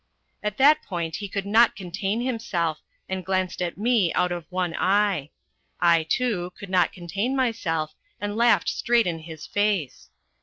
At 0.41 0.57
that 0.57 0.81
point 0.81 1.17
he 1.17 1.29
could 1.29 1.45
not 1.45 1.75
contain 1.75 2.21
himself, 2.21 2.79
and 3.07 3.23
glanced 3.23 3.61
at 3.61 3.77
me 3.77 4.11
out 4.13 4.31
of 4.31 4.47
one 4.49 4.73
eye. 4.75 5.29
I, 5.79 6.07
too, 6.09 6.51
could 6.57 6.71
not 6.71 6.91
contain 6.91 7.35
myself, 7.35 7.93
and 8.19 8.35
laughed 8.35 8.67
straight 8.69 9.05
in 9.05 9.19
his 9.19 9.45
face. 9.45 10.09